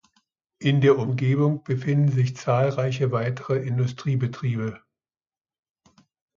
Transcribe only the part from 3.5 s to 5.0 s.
Industriebetriebe.